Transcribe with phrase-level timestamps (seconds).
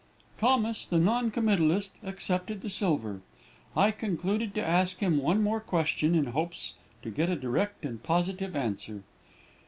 [0.39, 3.21] "Thomas, the non committalist, accepted the silver.
[3.77, 8.01] "I concluded to ask him one more question, in hopes to get a direct and
[8.01, 9.03] positive answer.